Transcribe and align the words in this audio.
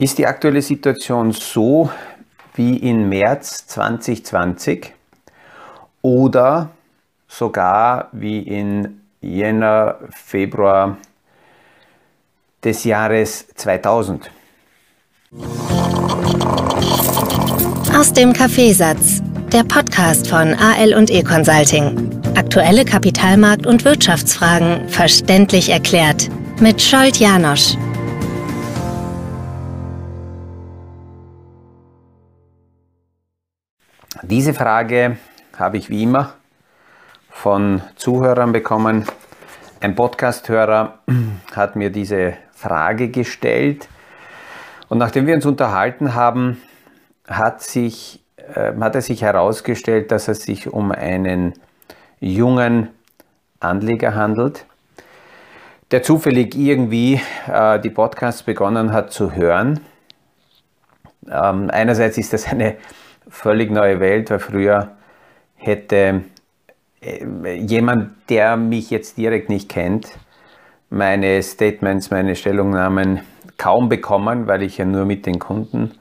Ist 0.00 0.16
die 0.16 0.26
aktuelle 0.26 0.62
Situation 0.62 1.30
so 1.32 1.90
wie 2.54 2.78
in 2.78 3.10
März 3.10 3.66
2020 3.66 4.94
oder 6.00 6.70
sogar 7.28 8.08
wie 8.12 8.38
in 8.38 9.02
Jänner, 9.20 9.96
Februar 10.10 10.96
des 12.64 12.84
Jahres 12.84 13.46
2000? 13.56 14.30
Aus 17.94 18.10
dem 18.14 18.32
Kaffeesatz, 18.32 19.20
der 19.52 19.64
Podcast 19.64 20.28
von 20.28 20.54
AL 20.54 20.94
und 20.94 21.10
E 21.10 21.22
Consulting. 21.22 22.22
Aktuelle 22.36 22.84
Kapitalmarkt- 22.84 23.66
und 23.66 23.84
Wirtschaftsfragen 23.84 24.88
verständlich 24.88 25.68
erklärt 25.68 26.30
mit 26.58 26.80
Scholt 26.80 27.18
Janosch. 27.18 27.76
Diese 34.22 34.52
Frage 34.52 35.16
habe 35.56 35.78
ich 35.78 35.88
wie 35.88 36.02
immer 36.02 36.34
von 37.30 37.80
Zuhörern 37.96 38.52
bekommen. 38.52 39.06
Ein 39.80 39.94
Podcasthörer 39.94 40.98
hat 41.56 41.74
mir 41.74 41.88
diese 41.88 42.34
Frage 42.52 43.08
gestellt 43.08 43.88
und 44.90 44.98
nachdem 44.98 45.26
wir 45.26 45.34
uns 45.34 45.46
unterhalten 45.46 46.14
haben, 46.14 46.60
hat, 47.26 47.62
sich, 47.62 48.22
äh, 48.36 48.74
hat 48.78 48.94
er 48.94 49.00
sich 49.00 49.22
herausgestellt, 49.22 50.12
dass 50.12 50.28
es 50.28 50.42
sich 50.42 50.70
um 50.70 50.92
einen 50.92 51.54
jungen 52.18 52.90
Anleger 53.58 54.14
handelt, 54.14 54.66
der 55.92 56.02
zufällig 56.02 56.54
irgendwie 56.56 57.22
äh, 57.50 57.80
die 57.80 57.90
Podcasts 57.90 58.42
begonnen 58.42 58.92
hat 58.92 59.12
zu 59.12 59.34
hören. 59.34 59.80
Ähm, 61.26 61.70
einerseits 61.72 62.18
ist 62.18 62.34
das 62.34 62.46
eine 62.46 62.76
völlig 63.28 63.70
neue 63.70 64.00
Welt, 64.00 64.30
weil 64.30 64.38
früher 64.38 64.92
hätte 65.56 66.22
äh, 67.00 67.54
jemand, 67.54 68.12
der 68.28 68.56
mich 68.56 68.90
jetzt 68.90 69.16
direkt 69.16 69.48
nicht 69.48 69.68
kennt, 69.68 70.18
meine 70.90 71.42
Statements, 71.42 72.10
meine 72.10 72.34
Stellungnahmen 72.34 73.20
kaum 73.56 73.88
bekommen, 73.88 74.46
weil 74.46 74.62
ich 74.62 74.78
ja 74.78 74.84
nur 74.84 75.04
mit 75.04 75.26
den 75.26 75.38
Kunden 75.38 75.92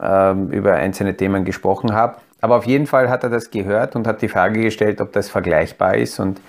äh, 0.00 0.32
über 0.32 0.74
einzelne 0.74 1.16
Themen 1.16 1.44
gesprochen 1.44 1.92
habe. 1.92 2.16
Aber 2.40 2.56
auf 2.56 2.66
jeden 2.66 2.86
Fall 2.86 3.10
hat 3.10 3.24
er 3.24 3.30
das 3.30 3.50
gehört 3.50 3.96
und 3.96 4.06
hat 4.06 4.22
die 4.22 4.28
Frage 4.28 4.60
gestellt, 4.60 5.00
ob 5.00 5.12
das 5.12 5.28
vergleichbar 5.28 5.96
ist. 5.96 6.20
Und 6.20 6.40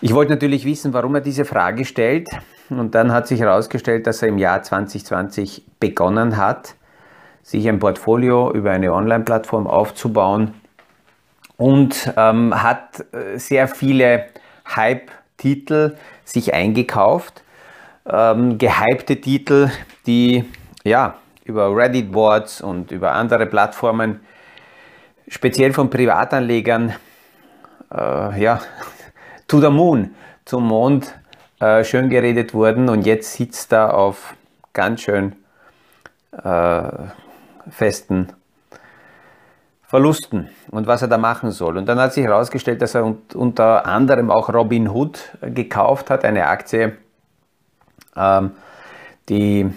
ich 0.00 0.14
wollte 0.14 0.32
natürlich 0.32 0.64
wissen, 0.64 0.92
warum 0.92 1.14
er 1.14 1.20
diese 1.20 1.44
Frage 1.44 1.84
stellt. 1.84 2.28
Und 2.68 2.94
dann 2.94 3.12
hat 3.12 3.26
sich 3.26 3.40
herausgestellt, 3.40 4.06
dass 4.06 4.22
er 4.22 4.28
im 4.28 4.38
Jahr 4.38 4.62
2020 4.62 5.64
begonnen 5.78 6.36
hat, 6.36 6.74
sich 7.42 7.68
ein 7.68 7.78
Portfolio 7.78 8.52
über 8.52 8.70
eine 8.70 8.92
Online-Plattform 8.92 9.66
aufzubauen 9.66 10.54
und 11.56 12.12
ähm, 12.16 12.62
hat 12.62 13.04
äh, 13.12 13.38
sehr 13.38 13.68
viele 13.68 14.26
Hype-Titel 14.74 15.96
sich 16.24 16.54
eingekauft. 16.54 17.42
Ähm, 18.06 18.58
gehypte 18.58 19.20
Titel, 19.20 19.70
die 20.06 20.44
ja 20.84 21.16
über 21.44 21.74
Reddit-Boards 21.74 22.60
und 22.60 22.90
über 22.90 23.12
andere 23.12 23.46
Plattformen 23.46 24.20
speziell 25.28 25.72
von 25.72 25.90
Privatanlegern 25.90 26.94
äh, 27.94 28.42
ja, 28.42 28.60
to 29.48 29.60
the 29.60 29.70
moon, 29.70 30.14
zum 30.44 30.66
Mond 30.66 31.14
äh, 31.60 31.84
schön 31.84 32.08
geredet 32.08 32.54
wurden 32.54 32.88
und 32.88 33.06
jetzt 33.06 33.34
sitzt 33.34 33.72
er 33.72 33.94
auf 33.94 34.34
ganz 34.72 35.02
schön 35.02 35.36
äh, 36.42 36.82
festen 37.70 38.32
Verlusten 39.82 40.48
und 40.70 40.86
was 40.86 41.02
er 41.02 41.08
da 41.08 41.18
machen 41.18 41.50
soll. 41.50 41.76
Und 41.76 41.86
dann 41.86 41.98
hat 41.98 42.14
sich 42.14 42.24
herausgestellt, 42.24 42.80
dass 42.80 42.94
er 42.94 43.14
unter 43.34 43.84
anderem 43.84 44.30
auch 44.30 44.48
Robin 44.48 44.88
Hood 44.88 45.36
gekauft 45.42 46.08
hat, 46.08 46.24
eine 46.24 46.46
Aktie, 46.46 46.96
ähm, 48.16 48.52
die 49.28 49.70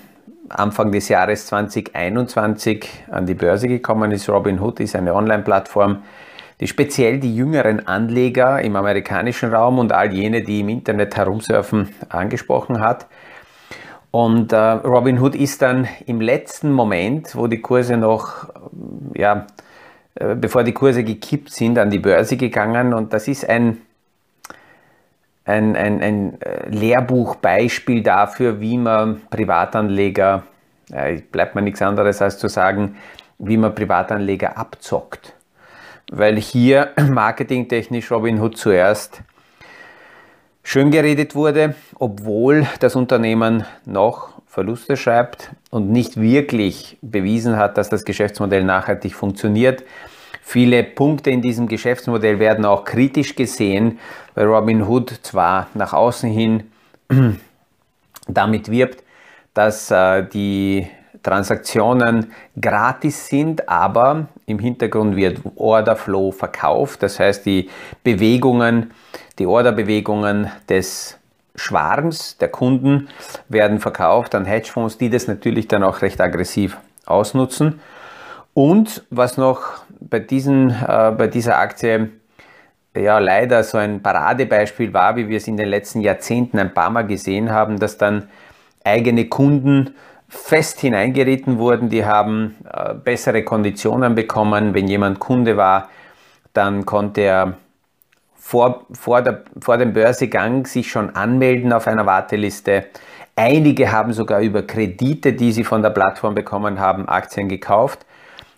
Anfang 0.47 0.93
des 0.93 1.09
Jahres 1.09 1.47
2021 1.47 2.87
an 3.11 3.25
die 3.25 3.33
Börse 3.33 3.67
gekommen 3.67 4.11
ist. 4.11 4.29
Robin 4.29 4.61
Hood 4.61 4.79
ist 4.79 4.95
eine 4.95 5.13
Online-Plattform, 5.13 6.03
die 6.61 6.67
speziell 6.67 7.19
die 7.19 7.35
jüngeren 7.35 7.85
Anleger 7.85 8.61
im 8.61 8.77
amerikanischen 8.77 9.53
Raum 9.53 9.79
und 9.79 9.91
all 9.91 10.13
jene, 10.13 10.43
die 10.43 10.61
im 10.61 10.69
Internet 10.69 11.17
herumsurfen, 11.17 11.89
angesprochen 12.07 12.79
hat. 12.79 13.07
Und 14.15 14.53
äh, 14.53 14.57
Robin 14.57 15.19
Hood 15.19 15.35
ist 15.35 15.61
dann 15.61 15.89
im 16.05 16.21
letzten 16.21 16.71
Moment, 16.71 17.35
wo 17.35 17.47
die 17.47 17.59
Kurse 17.59 17.97
noch, 17.97 18.47
ja, 19.13 19.45
äh, 20.15 20.35
bevor 20.35 20.63
die 20.63 20.71
Kurse 20.71 21.03
gekippt 21.03 21.51
sind, 21.51 21.77
an 21.77 21.89
die 21.89 21.99
Börse 21.99 22.37
gegangen. 22.37 22.93
Und 22.93 23.11
das 23.11 23.27
ist 23.27 23.49
ein, 23.49 23.81
ein, 25.43 25.75
ein, 25.75 26.01
ein 26.01 26.41
äh, 26.41 26.69
Lehrbuchbeispiel 26.69 28.03
dafür, 28.03 28.61
wie 28.61 28.77
man 28.77 29.19
Privatanleger, 29.29 30.43
äh, 30.93 31.19
bleibt 31.19 31.55
mir 31.55 31.61
nichts 31.61 31.81
anderes 31.81 32.21
als 32.21 32.37
zu 32.37 32.47
sagen, 32.47 32.95
wie 33.37 33.57
man 33.57 33.75
Privatanleger 33.75 34.57
abzockt. 34.57 35.33
Weil 36.09 36.37
hier 36.37 36.93
marketingtechnisch 37.09 38.09
Robinhood 38.11 38.55
zuerst 38.55 39.23
schön 40.65 40.89
geredet 40.89 41.35
wurde, 41.35 41.75
obwohl 41.99 42.65
das 42.79 42.95
Unternehmen 42.95 43.65
noch 43.85 44.29
Verluste 44.47 44.97
schreibt 44.97 45.51
und 45.69 45.91
nicht 45.91 46.19
wirklich 46.19 46.97
bewiesen 47.01 47.55
hat, 47.55 47.77
dass 47.77 47.89
das 47.89 48.03
Geschäftsmodell 48.03 48.63
nachhaltig 48.63 49.13
funktioniert. 49.13 49.83
Viele 50.41 50.83
Punkte 50.83 51.29
in 51.29 51.41
diesem 51.41 51.67
Geschäftsmodell 51.67 52.39
werden 52.39 52.65
auch 52.65 52.83
kritisch 52.83 53.35
gesehen, 53.35 53.99
weil 54.33 54.47
Robinhood 54.47 55.19
zwar 55.21 55.67
nach 55.75 55.93
außen 55.93 56.29
hin 56.31 56.63
damit 58.27 58.71
wirbt, 58.71 59.03
dass 59.53 59.91
äh, 59.91 60.23
die 60.23 60.87
Transaktionen 61.21 62.31
gratis 62.59 63.27
sind, 63.27 63.69
aber 63.69 64.27
im 64.47 64.59
Hintergrund 64.59 65.15
wird 65.15 65.39
Orderflow 65.55 66.31
verkauft. 66.31 67.03
Das 67.03 67.19
heißt, 67.19 67.45
die 67.45 67.69
Bewegungen, 68.03 68.91
die 69.39 69.45
Orderbewegungen 69.45 70.51
des 70.69 71.17
Schwarms 71.55 72.37
der 72.37 72.49
Kunden 72.49 73.07
werden 73.49 73.79
verkauft 73.79 74.35
an 74.35 74.45
Hedgefonds, 74.45 74.97
die 74.97 75.09
das 75.09 75.27
natürlich 75.27 75.67
dann 75.67 75.83
auch 75.83 76.01
recht 76.01 76.19
aggressiv 76.19 76.77
ausnutzen. 77.05 77.79
Und 78.53 79.03
was 79.09 79.37
noch 79.37 79.83
bei, 79.99 80.19
diesen, 80.19 80.69
äh, 80.69 81.13
bei 81.17 81.27
dieser 81.27 81.57
Aktie 81.57 82.09
ja 82.95 83.19
leider 83.19 83.63
so 83.63 83.77
ein 83.77 84.01
Paradebeispiel 84.01 84.93
war, 84.93 85.15
wie 85.17 85.27
wir 85.27 85.37
es 85.37 85.47
in 85.47 85.57
den 85.57 85.67
letzten 85.67 86.01
Jahrzehnten 86.01 86.59
ein 86.59 86.73
paar 86.73 86.89
Mal 86.89 87.05
gesehen 87.05 87.51
haben, 87.51 87.79
dass 87.79 87.97
dann 87.97 88.29
eigene 88.83 89.25
Kunden 89.25 89.95
fest 90.27 90.79
hineingeritten 90.79 91.57
wurden, 91.57 91.89
die 91.89 92.05
haben 92.05 92.55
äh, 92.71 92.93
bessere 92.93 93.43
Konditionen 93.43 94.15
bekommen. 94.15 94.73
Wenn 94.73 94.87
jemand 94.87 95.19
Kunde 95.19 95.57
war, 95.57 95.89
dann 96.53 96.85
konnte 96.85 97.21
er 97.21 97.57
vor, 98.45 98.85
vor, 98.91 99.23
der, 99.23 99.41
vor 99.59 99.79
dem 99.79 99.93
Börsegang 99.93 100.67
sich 100.67 100.91
schon 100.91 101.15
anmelden 101.15 101.73
auf 101.73 101.87
einer 101.87 102.05
Warteliste. 102.05 102.85
Einige 103.35 103.91
haben 103.91 104.13
sogar 104.13 104.41
über 104.41 104.61
Kredite, 104.61 105.33
die 105.33 105.51
sie 105.51 105.63
von 105.63 105.81
der 105.81 105.89
Plattform 105.89 106.35
bekommen 106.35 106.79
haben, 106.79 107.09
Aktien 107.09 107.49
gekauft. 107.49 108.05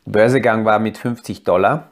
Börsegang 0.06 0.66
war 0.66 0.80
mit 0.80 0.98
50 0.98 1.46
Dollar. 1.46 1.88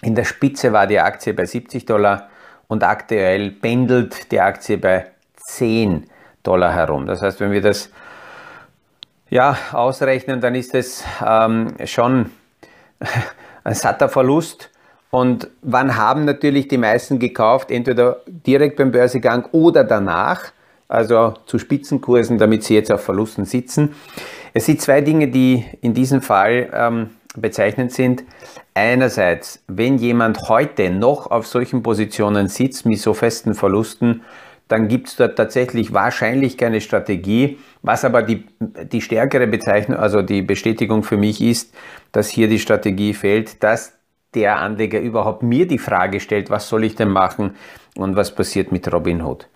In 0.00 0.14
der 0.14 0.22
Spitze 0.22 0.72
war 0.72 0.86
die 0.86 1.00
Aktie 1.00 1.34
bei 1.34 1.44
70 1.44 1.86
Dollar 1.86 2.28
und 2.68 2.84
aktuell 2.84 3.50
pendelt 3.50 4.30
die 4.30 4.40
Aktie 4.40 4.78
bei 4.78 5.06
10 5.38 6.08
Dollar 6.44 6.72
herum. 6.72 7.06
Das 7.06 7.20
heißt, 7.20 7.40
wenn 7.40 7.50
wir 7.50 7.62
das 7.62 7.90
ja, 9.28 9.58
ausrechnen, 9.72 10.40
dann 10.40 10.54
ist 10.54 10.72
es 10.72 11.02
ähm, 11.26 11.74
schon 11.84 12.30
ein 13.64 13.74
satter 13.74 14.08
Verlust. 14.08 14.70
Und 15.10 15.48
wann 15.62 15.96
haben 15.96 16.24
natürlich 16.24 16.68
die 16.68 16.78
meisten 16.78 17.18
gekauft? 17.18 17.70
Entweder 17.70 18.20
direkt 18.26 18.76
beim 18.76 18.90
Börsegang 18.90 19.46
oder 19.52 19.84
danach, 19.84 20.52
also 20.86 21.34
zu 21.46 21.58
Spitzenkursen, 21.58 22.38
damit 22.38 22.64
sie 22.64 22.74
jetzt 22.74 22.92
auf 22.92 23.02
Verlusten 23.02 23.44
sitzen. 23.44 23.94
Es 24.54 24.66
sind 24.66 24.80
zwei 24.80 25.00
Dinge, 25.00 25.28
die 25.28 25.64
in 25.80 25.94
diesem 25.94 26.20
Fall 26.22 26.68
ähm, 26.72 27.10
bezeichnend 27.36 27.92
sind. 27.92 28.24
Einerseits, 28.74 29.62
wenn 29.66 29.98
jemand 29.98 30.48
heute 30.48 30.90
noch 30.90 31.30
auf 31.30 31.46
solchen 31.46 31.82
Positionen 31.82 32.48
sitzt 32.48 32.86
mit 32.86 32.98
so 32.98 33.14
festen 33.14 33.54
Verlusten, 33.54 34.22
dann 34.68 34.88
gibt 34.88 35.08
es 35.08 35.16
dort 35.16 35.36
tatsächlich 35.36 35.94
wahrscheinlich 35.94 36.58
keine 36.58 36.80
Strategie. 36.80 37.58
Was 37.82 38.04
aber 38.04 38.22
die, 38.22 38.44
die 38.60 39.00
stärkere 39.00 39.46
Bezeichnung, 39.46 39.98
also 39.98 40.20
die 40.20 40.42
Bestätigung 40.42 41.02
für 41.02 41.16
mich 41.16 41.40
ist, 41.40 41.74
dass 42.12 42.28
hier 42.28 42.48
die 42.48 42.58
Strategie 42.58 43.14
fehlt, 43.14 43.62
dass 43.62 43.97
der 44.34 44.58
Anleger 44.58 45.00
überhaupt 45.00 45.42
mir 45.42 45.66
die 45.66 45.78
Frage 45.78 46.20
stellt, 46.20 46.50
was 46.50 46.68
soll 46.68 46.84
ich 46.84 46.94
denn 46.94 47.08
machen 47.08 47.56
und 47.96 48.16
was 48.16 48.34
passiert 48.34 48.72
mit 48.72 48.92
Robinhood. 48.92 49.48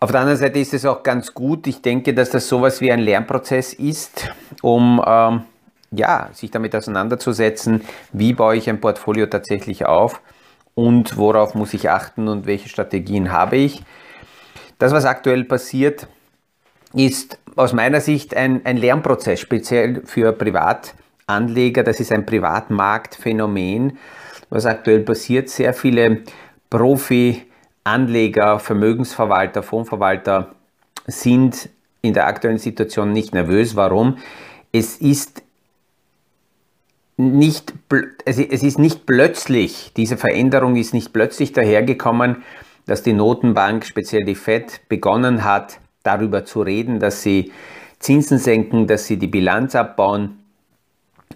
Auf 0.00 0.12
der 0.12 0.20
anderen 0.20 0.38
Seite 0.38 0.58
ist 0.58 0.72
es 0.72 0.86
auch 0.86 1.02
ganz 1.02 1.34
gut. 1.34 1.66
Ich 1.66 1.82
denke, 1.82 2.14
dass 2.14 2.30
das 2.30 2.48
sowas 2.48 2.80
wie 2.80 2.90
ein 2.90 3.00
Lernprozess 3.00 3.74
ist, 3.74 4.30
um 4.62 5.02
ähm, 5.06 5.42
ja, 5.90 6.30
sich 6.32 6.50
damit 6.50 6.74
auseinanderzusetzen, 6.74 7.82
wie 8.12 8.32
baue 8.32 8.56
ich 8.56 8.68
ein 8.70 8.80
Portfolio 8.80 9.26
tatsächlich 9.26 9.86
auf 9.86 10.22
und 10.74 11.16
worauf 11.16 11.54
muss 11.54 11.74
ich 11.74 11.90
achten 11.90 12.28
und 12.28 12.46
welche 12.46 12.68
Strategien 12.68 13.30
habe 13.30 13.56
ich. 13.56 13.82
Das, 14.78 14.92
was 14.92 15.04
aktuell 15.04 15.44
passiert, 15.44 16.06
ist 16.94 17.38
aus 17.56 17.72
meiner 17.72 18.00
Sicht 18.00 18.34
ein, 18.34 18.64
ein 18.64 18.76
Lernprozess, 18.76 19.40
speziell 19.40 20.02
für 20.06 20.32
Privatanleger. 21.30 21.82
Das 21.82 22.00
ist 22.00 22.12
ein 22.12 22.26
Privatmarktphänomen, 22.26 23.98
was 24.48 24.66
aktuell 24.66 25.00
passiert. 25.00 25.48
Sehr 25.48 25.72
viele 25.72 26.22
Profi-Anleger, 26.70 28.58
Vermögensverwalter, 28.58 29.62
Fondsverwalter 29.62 30.54
sind 31.06 31.68
in 32.02 32.14
der 32.14 32.26
aktuellen 32.26 32.58
Situation 32.58 33.12
nicht 33.12 33.34
nervös. 33.34 33.76
Warum? 33.76 34.18
Es 34.72 34.96
ist 34.96 35.42
nicht, 37.16 37.74
es 38.24 38.38
ist 38.38 38.78
nicht 38.78 39.04
plötzlich, 39.04 39.92
diese 39.96 40.16
Veränderung 40.16 40.76
ist 40.76 40.94
nicht 40.94 41.12
plötzlich 41.12 41.52
dahergekommen, 41.52 42.42
dass 42.86 43.02
die 43.02 43.12
Notenbank, 43.12 43.84
speziell 43.84 44.24
die 44.24 44.34
Fed, 44.34 44.80
begonnen 44.88 45.44
hat, 45.44 45.80
darüber 46.02 46.46
zu 46.46 46.62
reden, 46.62 46.98
dass 46.98 47.22
sie 47.22 47.52
Zinsen 47.98 48.38
senken, 48.38 48.86
dass 48.86 49.06
sie 49.06 49.18
die 49.18 49.26
Bilanz 49.26 49.74
abbauen. 49.74 50.39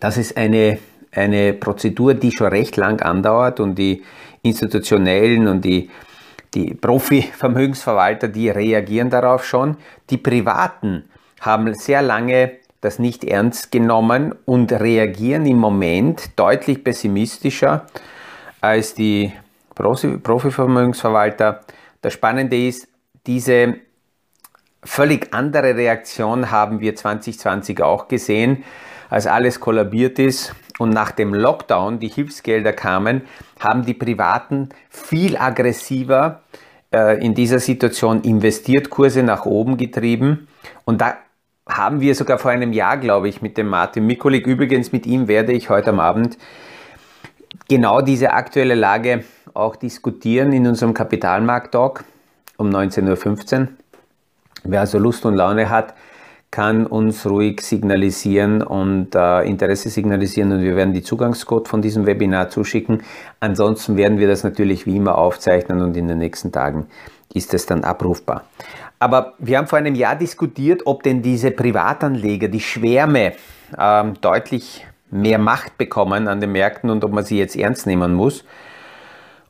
Das 0.01 0.17
ist 0.17 0.37
eine, 0.37 0.79
eine 1.13 1.55
Prozedur, 1.55 2.15
die 2.15 2.33
schon 2.33 2.49
recht 2.49 2.77
lang 2.77 3.01
andauert 3.01 3.61
und 3.61 3.77
die 3.77 4.03
institutionellen 4.43 5.49
und 5.49 5.65
die, 5.65 5.91
die 6.53 6.75
Profi-Vermögensverwalter, 6.75 8.29
die 8.29 8.51
reagieren 8.51 9.11
darauf 9.11 9.45
schon. 9.45 9.77
Die 10.11 10.19
Privaten 10.19 11.05
haben 11.41 11.73
sehr 11.75 12.03
lange 12.03 12.53
das 12.85 12.99
nicht 12.99 13.25
ernst 13.25 13.73
genommen 13.73 14.35
und 14.45 14.71
reagieren 14.71 15.47
im 15.47 15.57
Moment 15.57 16.39
deutlich 16.39 16.85
pessimistischer 16.85 17.87
als 18.61 18.93
die 18.93 19.33
Profi-Vermögensverwalter. 19.75 21.61
Das 22.03 22.13
Spannende 22.13 22.59
ist, 22.67 22.87
diese 23.27 23.77
völlig 24.83 25.33
andere 25.33 25.75
Reaktion 25.77 26.51
haben 26.51 26.81
wir 26.81 26.95
2020 26.95 27.83
auch 27.83 28.07
gesehen, 28.07 28.65
als 29.11 29.27
alles 29.27 29.61
kollabiert 29.61 30.19
ist 30.19 30.55
und 30.79 30.91
nach 30.91 31.11
dem 31.11 31.35
Lockdown 31.35 31.99
die 31.99 32.09
Hilfsgelder 32.09 32.73
kamen, 32.73 33.23
haben 33.61 33.85
die 33.85 33.95
Privaten 33.95 34.71
viel 34.91 35.37
aggressiver 35.37 36.43
äh, 36.93 37.25
in 37.25 37.35
dieser 37.35 37.59
Situation 37.59 38.23
investiert, 38.23 38.91
Kurse 38.91 39.23
nach 39.23 39.47
oben 39.47 39.77
getrieben 39.77 40.49
und 40.85 41.01
da 41.01 41.17
haben 41.67 42.01
wir 42.01 42.15
sogar 42.15 42.39
vor 42.39 42.51
einem 42.51 42.73
Jahr, 42.73 42.99
glaube 42.99 43.29
ich, 43.29 43.41
mit 43.41 43.57
dem 43.57 43.69
Martin 43.69 44.07
Mikulik. 44.07 44.47
Übrigens, 44.47 44.93
mit 44.93 45.07
ihm 45.07 45.29
werde 45.29 45.53
ich 45.53 45.71
heute 45.71 45.91
am 45.91 46.01
Abend 46.01 46.37
genau 47.69 48.01
diese 48.03 48.33
aktuelle 48.33 48.75
Lage 48.75 49.25
auch 49.55 49.77
diskutieren 49.77 50.53
in 50.53 50.67
unserem 50.67 50.93
Kapitalmarkt-Talk 50.93 52.05
um 52.57 52.69
19.15 52.69 53.61
Uhr. 53.61 53.69
Wer 54.65 54.81
also 54.81 54.99
Lust 54.99 55.25
und 55.27 55.35
Laune 55.35 55.71
hat, 55.71 55.95
kann 56.55 56.87
uns 56.87 57.27
ruhig 57.27 57.63
signalisieren 57.63 58.63
und 58.63 59.17
äh, 59.17 59.43
Interesse 59.43 59.91
signalisieren 59.91 60.53
und 60.53 60.63
wir 60.63 60.77
werden 60.77 60.95
die 60.95 61.03
Zugangscode 61.03 61.67
von 61.67 61.83
diesem 61.83 62.07
Webinar 62.07 62.49
zuschicken. 62.49 63.03
Ansonsten 63.41 63.97
werden 63.97 64.19
wir 64.21 64.29
das 64.29 64.45
natürlich 64.45 64.87
wie 64.87 64.95
immer 64.95 65.19
aufzeichnen 65.19 65.83
und 65.83 65.97
in 65.97 66.07
den 66.07 66.19
nächsten 66.19 66.53
Tagen 66.53 66.87
ist 67.35 67.55
es 67.55 67.67
dann 67.67 67.83
abrufbar. 67.83 68.45
Aber 69.01 69.35
wir 69.41 69.59
haben 69.59 69.67
vor 69.67 69.81
einem 69.81 69.97
Jahr 69.97 70.15
diskutiert, 70.15 70.83
ob 70.85 71.03
denn 71.03 71.23
diese 71.23 71.51
Privatanleger, 71.51 72.47
die 72.47 72.61
Schwärme, 72.61 73.33
ähm, 73.77 74.15
deutlich 74.21 74.87
mehr 75.11 75.41
Macht 75.41 75.77
bekommen 75.77 76.29
an 76.29 76.41
den 76.41 76.53
Märkten 76.53 76.89
und 76.89 77.03
ob 77.03 77.11
man 77.11 77.25
sie 77.25 77.37
jetzt 77.37 77.57
ernst 77.57 77.89
nehmen 77.89 78.15
muss. 78.15 78.45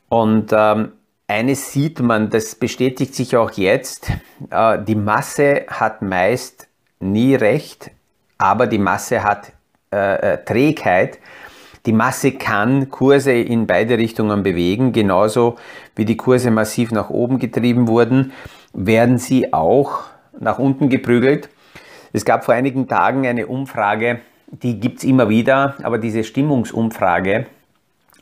Und 0.09 0.51
ähm, 0.51 0.93
eines 1.27 1.71
sieht 1.71 1.99
man, 1.99 2.31
das 2.31 2.55
bestätigt 2.55 3.13
sich 3.13 3.37
auch 3.37 3.51
jetzt, 3.51 4.09
äh, 4.49 4.79
die 4.83 4.95
Masse 4.95 5.67
hat 5.67 6.01
meist 6.01 6.67
nie 6.99 7.35
recht, 7.35 7.91
aber 8.37 8.67
die 8.67 8.77
Masse 8.77 9.23
hat 9.23 9.51
äh, 9.91 10.33
äh 10.33 10.37
Trägheit. 10.43 11.19
Die 11.85 11.93
Masse 11.93 12.31
kann 12.31 12.89
Kurse 12.89 13.31
in 13.31 13.67
beide 13.67 13.97
Richtungen 13.97 14.41
bewegen, 14.41 14.91
genauso 14.91 15.57
wie 15.95 16.05
die 16.05 16.17
Kurse 16.17 16.49
massiv 16.49 16.91
nach 16.91 17.11
oben 17.11 17.37
getrieben 17.37 17.87
wurden 17.87 18.31
werden 18.75 19.17
sie 19.17 19.53
auch 19.53 20.03
nach 20.39 20.59
unten 20.59 20.89
geprügelt. 20.89 21.49
Es 22.13 22.25
gab 22.25 22.45
vor 22.45 22.53
einigen 22.53 22.87
Tagen 22.87 23.25
eine 23.25 23.47
Umfrage, 23.47 24.19
die 24.47 24.79
gibt 24.79 24.99
es 24.99 25.03
immer 25.03 25.29
wieder, 25.29 25.75
aber 25.83 25.97
diese 25.97 26.23
Stimmungsumfrage 26.23 27.45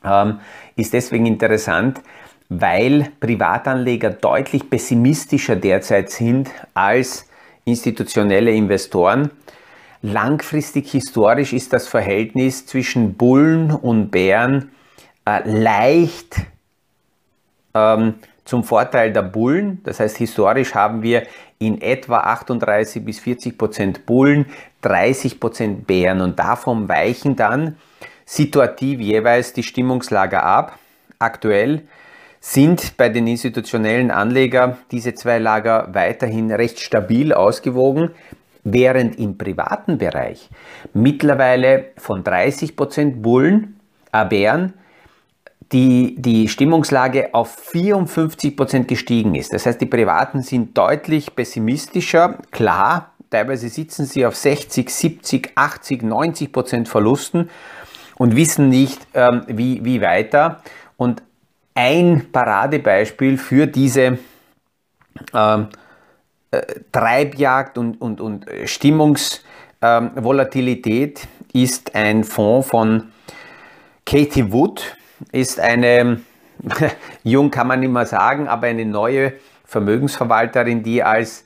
ähm, 0.04 0.40
ist 0.76 0.92
deswegen 0.92 1.26
interessant, 1.26 2.00
weil 2.48 3.10
Privatanleger 3.20 4.10
deutlich 4.10 4.68
pessimistischer 4.68 5.56
derzeit 5.56 6.10
sind 6.10 6.50
als 6.72 7.28
institutionelle 7.64 8.52
Investoren. 8.52 9.30
Langfristig 10.02 10.90
historisch 10.90 11.52
ist 11.52 11.72
das 11.72 11.88
Verhältnis 11.88 12.66
zwischen 12.66 13.14
Bullen 13.14 13.70
und 13.70 14.10
Bären 14.10 14.70
äh, 15.26 15.40
leicht 15.48 16.36
ähm, 17.72 18.14
zum 18.44 18.64
Vorteil 18.64 19.12
der 19.12 19.22
Bullen. 19.22 19.80
Das 19.84 20.00
heißt, 20.00 20.18
historisch 20.18 20.74
haben 20.74 21.02
wir 21.02 21.22
in 21.58 21.80
etwa 21.80 22.18
38 22.18 23.04
bis 23.04 23.18
40 23.20 23.56
Prozent 23.56 24.06
Bullen, 24.06 24.46
30 24.82 25.40
Prozent 25.40 25.86
Bären 25.86 26.20
und 26.20 26.38
davon 26.38 26.88
weichen 26.88 27.36
dann 27.36 27.76
situativ 28.26 29.00
jeweils 29.00 29.52
die 29.52 29.62
Stimmungslager 29.62 30.42
ab. 30.42 30.78
Aktuell 31.18 31.82
sind 32.46 32.98
bei 32.98 33.08
den 33.08 33.26
institutionellen 33.26 34.10
Anlegern 34.10 34.76
diese 34.90 35.14
zwei 35.14 35.38
Lager 35.38 35.88
weiterhin 35.94 36.52
recht 36.52 36.78
stabil 36.78 37.32
ausgewogen, 37.32 38.10
während 38.64 39.18
im 39.18 39.38
privaten 39.38 39.96
Bereich 39.96 40.50
mittlerweile 40.92 41.86
von 41.96 42.22
30 42.22 42.76
Prozent 42.76 43.22
Bullen, 43.22 43.80
äh 44.12 44.68
die, 45.72 46.16
die 46.18 46.48
Stimmungslage 46.48 47.32
auf 47.32 47.48
54 47.54 48.54
Prozent 48.54 48.88
gestiegen 48.88 49.34
ist. 49.34 49.54
Das 49.54 49.64
heißt, 49.64 49.80
die 49.80 49.86
Privaten 49.86 50.42
sind 50.42 50.76
deutlich 50.76 51.34
pessimistischer. 51.34 52.36
Klar, 52.50 53.14
teilweise 53.30 53.70
sitzen 53.70 54.04
sie 54.04 54.26
auf 54.26 54.36
60, 54.36 54.90
70, 54.90 55.52
80, 55.54 56.02
90 56.02 56.52
Prozent 56.52 56.88
Verlusten 56.90 57.48
und 58.16 58.36
wissen 58.36 58.68
nicht, 58.68 59.00
ähm, 59.14 59.44
wie, 59.46 59.82
wie 59.82 60.02
weiter. 60.02 60.62
Und 60.98 61.22
ein 61.74 62.30
Paradebeispiel 62.30 63.38
für 63.38 63.66
diese 63.66 64.18
ähm, 65.32 65.68
äh, 66.50 66.60
Treibjagd 66.92 67.78
und, 67.78 67.98
und, 68.00 68.20
und 68.20 68.46
Stimmungsvolatilität 68.64 71.22
ähm, 71.22 71.28
ist 71.52 71.94
ein 71.94 72.24
Fonds 72.24 72.68
von 72.68 73.12
Katie 74.06 74.52
Wood 74.52 74.96
ist 75.32 75.60
eine, 75.60 76.20
jung 77.24 77.50
kann 77.50 77.66
man 77.66 77.80
nicht 77.80 77.92
mehr 77.92 78.06
sagen, 78.06 78.48
aber 78.48 78.66
eine 78.66 78.84
neue 78.84 79.34
Vermögensverwalterin, 79.64 80.82
die 80.82 81.02
als 81.02 81.44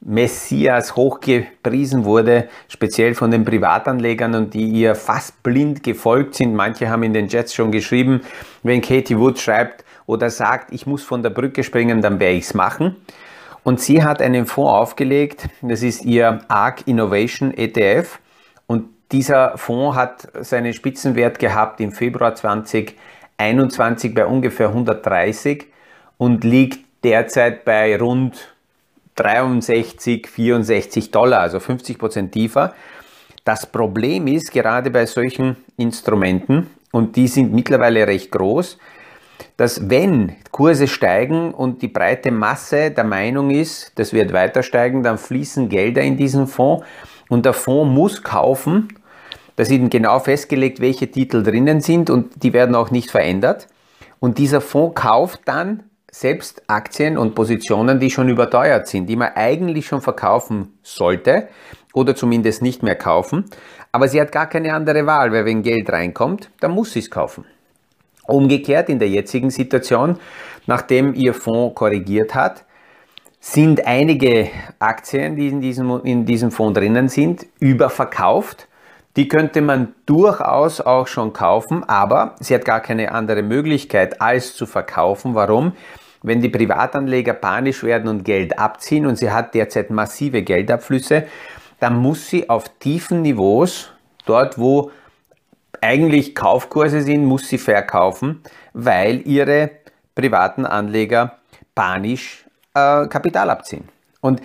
Messias 0.00 0.96
hochgepriesen 0.96 2.04
wurde, 2.04 2.48
speziell 2.68 3.14
von 3.14 3.30
den 3.30 3.44
Privatanlegern 3.44 4.34
und 4.34 4.54
die 4.54 4.68
ihr 4.68 4.94
fast 4.94 5.42
blind 5.42 5.82
gefolgt 5.82 6.34
sind. 6.36 6.54
Manche 6.54 6.88
haben 6.88 7.02
in 7.02 7.12
den 7.12 7.28
Jets 7.28 7.54
schon 7.54 7.72
geschrieben, 7.72 8.22
wenn 8.62 8.80
Katie 8.80 9.18
Wood 9.18 9.38
schreibt 9.38 9.84
oder 10.06 10.30
sagt, 10.30 10.72
ich 10.72 10.86
muss 10.86 11.02
von 11.02 11.22
der 11.22 11.30
Brücke 11.30 11.64
springen, 11.64 12.00
dann 12.00 12.20
werde 12.20 12.36
ich 12.36 12.44
es 12.44 12.54
machen. 12.54 12.96
Und 13.64 13.80
sie 13.80 14.02
hat 14.02 14.22
einen 14.22 14.46
Fonds 14.46 14.72
aufgelegt, 14.72 15.48
das 15.62 15.82
ist 15.82 16.04
ihr 16.04 16.40
ARC 16.48 16.86
Innovation 16.86 17.52
ETF. 17.52 18.20
Und 18.66 18.88
dieser 19.10 19.58
Fonds 19.58 19.96
hat 19.96 20.28
seinen 20.40 20.72
Spitzenwert 20.72 21.38
gehabt 21.38 21.80
im 21.80 21.92
Februar 21.92 22.34
2020 22.34 22.94
21 23.38 24.14
bei 24.14 24.26
ungefähr 24.26 24.68
130 24.68 25.66
und 26.18 26.44
liegt 26.44 26.80
derzeit 27.04 27.64
bei 27.64 27.96
rund 27.96 28.54
63, 29.18 30.26
64 30.26 31.10
Dollar, 31.10 31.40
also 31.40 31.60
50 31.60 31.98
Prozent 31.98 32.32
tiefer. 32.32 32.74
Das 33.44 33.66
Problem 33.66 34.26
ist 34.26 34.52
gerade 34.52 34.90
bei 34.90 35.06
solchen 35.06 35.56
Instrumenten, 35.76 36.70
und 36.90 37.16
die 37.16 37.28
sind 37.28 37.52
mittlerweile 37.52 38.06
recht 38.06 38.30
groß, 38.30 38.78
dass 39.58 39.90
wenn 39.90 40.36
Kurse 40.50 40.88
steigen 40.88 41.52
und 41.52 41.82
die 41.82 41.88
breite 41.88 42.30
Masse 42.30 42.90
der 42.90 43.04
Meinung 43.04 43.50
ist, 43.50 43.92
das 43.96 44.12
wird 44.12 44.32
weiter 44.32 44.62
steigen, 44.62 45.02
dann 45.02 45.18
fließen 45.18 45.68
Gelder 45.68 46.02
in 46.02 46.16
diesen 46.16 46.46
Fonds 46.46 46.86
und 47.28 47.44
der 47.44 47.52
Fonds 47.52 47.94
muss 47.94 48.22
kaufen 48.22 48.88
da 49.58 49.64
sind 49.64 49.90
genau 49.90 50.20
festgelegt, 50.20 50.78
welche 50.78 51.10
Titel 51.10 51.42
drinnen 51.42 51.80
sind 51.80 52.10
und 52.10 52.44
die 52.44 52.52
werden 52.52 52.76
auch 52.76 52.92
nicht 52.92 53.10
verändert. 53.10 53.66
Und 54.20 54.38
dieser 54.38 54.60
Fonds 54.60 54.94
kauft 54.94 55.40
dann 55.46 55.82
selbst 56.10 56.62
Aktien 56.68 57.18
und 57.18 57.34
Positionen, 57.34 58.00
die 58.00 58.10
schon 58.10 58.28
überteuert 58.28 58.88
sind, 58.88 59.06
die 59.06 59.16
man 59.16 59.32
eigentlich 59.34 59.86
schon 59.86 60.00
verkaufen 60.00 60.78
sollte 60.82 61.48
oder 61.92 62.14
zumindest 62.14 62.62
nicht 62.62 62.82
mehr 62.82 62.96
kaufen. 62.96 63.44
Aber 63.92 64.08
sie 64.08 64.20
hat 64.20 64.32
gar 64.32 64.48
keine 64.48 64.74
andere 64.74 65.06
Wahl, 65.06 65.32
weil 65.32 65.44
wenn 65.44 65.62
Geld 65.62 65.90
reinkommt, 65.90 66.50
dann 66.60 66.72
muss 66.72 66.92
sie 66.92 67.00
es 67.00 67.10
kaufen. 67.10 67.44
Umgekehrt 68.26 68.88
in 68.88 68.98
der 68.98 69.08
jetzigen 69.08 69.50
Situation, 69.50 70.18
nachdem 70.66 71.14
ihr 71.14 71.32
Fonds 71.32 71.74
korrigiert 71.74 72.34
hat, 72.34 72.64
sind 73.40 73.86
einige 73.86 74.50
Aktien, 74.78 75.36
die 75.36 75.48
in 75.48 75.60
diesem, 75.60 76.00
in 76.04 76.26
diesem 76.26 76.50
Fonds 76.50 76.78
drinnen 76.78 77.08
sind, 77.08 77.46
überverkauft. 77.60 78.67
Die 79.18 79.26
könnte 79.26 79.62
man 79.62 79.96
durchaus 80.06 80.80
auch 80.80 81.08
schon 81.08 81.32
kaufen, 81.32 81.82
aber 81.82 82.36
sie 82.38 82.54
hat 82.54 82.64
gar 82.64 82.78
keine 82.78 83.10
andere 83.10 83.42
Möglichkeit 83.42 84.20
als 84.20 84.54
zu 84.54 84.64
verkaufen. 84.64 85.34
Warum? 85.34 85.72
Wenn 86.22 86.40
die 86.40 86.48
Privatanleger 86.48 87.32
panisch 87.32 87.82
werden 87.82 88.08
und 88.08 88.24
Geld 88.24 88.60
abziehen 88.60 89.06
und 89.06 89.16
sie 89.16 89.32
hat 89.32 89.54
derzeit 89.54 89.90
massive 89.90 90.42
Geldabflüsse, 90.42 91.26
dann 91.80 91.96
muss 91.96 92.28
sie 92.28 92.48
auf 92.48 92.68
tiefen 92.78 93.22
Niveaus, 93.22 93.90
dort 94.24 94.56
wo 94.56 94.92
eigentlich 95.80 96.36
Kaufkurse 96.36 97.00
sind, 97.00 97.24
muss 97.24 97.48
sie 97.48 97.58
verkaufen, 97.58 98.44
weil 98.72 99.26
ihre 99.26 99.70
privaten 100.14 100.64
Anleger 100.64 101.38
panisch 101.74 102.46
äh, 102.72 103.08
Kapital 103.08 103.50
abziehen. 103.50 103.88
Und 104.20 104.40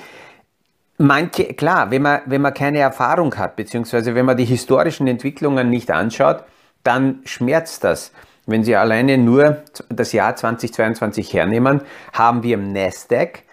manche, 1.04 1.54
klar, 1.54 1.92
wenn 1.92 2.02
man, 2.02 2.22
wenn 2.26 2.42
man 2.42 2.54
keine 2.54 2.80
Erfahrung 2.80 3.36
hat, 3.36 3.56
beziehungsweise 3.56 4.16
wenn 4.16 4.26
man 4.26 4.38
die 4.38 4.46
historischen 4.46 5.08
Entwicklungen 5.08 5.70
nicht 5.70 5.92
anschaut, 5.92 6.44
dann 6.84 7.20
schmerzt 7.26 7.84
das. 7.84 8.12
Wenn 8.46 8.64
Sie 8.64 8.76
alleine 8.76 9.18
nur 9.18 9.64
das 9.90 10.12
Jahr 10.12 10.36
2022 10.36 11.34
hernehmen, 11.34 11.82
haben 12.12 12.44
wir 12.44 12.56
im 12.56 12.74
Nasdaq 12.74 13.44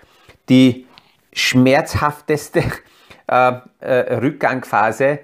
die 0.49 0.87
schmerzhafteste 1.33 2.63
äh, 3.27 3.53
äh, 3.81 4.15
Rückgangphase 4.15 5.21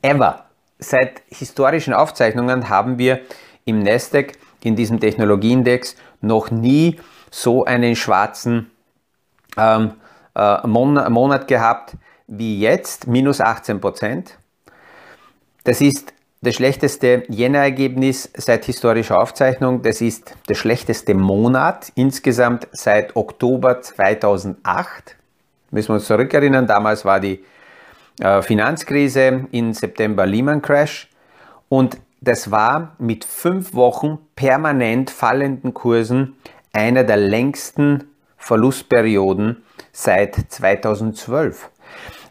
ever. 0.00 0.46
Seit 0.78 1.22
historischen 1.28 1.94
Aufzeichnungen 1.94 2.68
haben 2.68 2.98
wir 2.98 3.20
im 3.64 3.82
Nasdaq, 3.82 4.32
in 4.64 4.74
diesem 4.74 4.98
Technologieindex, 4.98 5.96
noch 6.20 6.50
nie 6.50 6.98
so 7.30 7.64
einen 7.64 7.94
schwarzen 7.94 8.70
ähm, 9.56 9.92
äh, 10.34 10.66
Mon 10.66 10.94
Monat 11.12 11.48
gehabt 11.48 11.96
wie 12.26 12.60
jetzt, 12.60 13.06
minus 13.06 13.40
18 13.40 13.80
Prozent. 13.80 14.38
Das 15.64 15.80
ist 15.80 16.12
das 16.40 16.56
schlechteste 16.56 17.22
Jänner-Ergebnis 17.28 18.30
seit 18.34 18.64
historischer 18.64 19.20
Aufzeichnung. 19.20 19.82
Das 19.82 20.00
ist 20.00 20.34
der 20.48 20.54
schlechteste 20.54 21.14
Monat 21.14 21.92
insgesamt 21.94 22.66
seit 22.72 23.14
Oktober 23.14 23.80
2008. 23.80 25.16
Müssen 25.70 25.88
wir 25.90 25.94
uns 25.94 26.06
zurückerinnern, 26.06 26.66
damals 26.66 27.04
war 27.04 27.20
die 27.20 27.44
äh, 28.20 28.42
Finanzkrise, 28.42 29.46
im 29.52 29.72
September 29.72 30.26
Lehman 30.26 30.62
Crash 30.62 31.08
und 31.68 31.98
das 32.20 32.50
war 32.50 32.94
mit 32.98 33.24
fünf 33.24 33.74
Wochen 33.74 34.18
permanent 34.36 35.10
fallenden 35.10 35.74
Kursen 35.74 36.36
einer 36.72 37.04
der 37.04 37.16
längsten 37.16 38.04
Verlustperioden 38.36 39.62
seit 39.92 40.36
2012. 40.48 41.70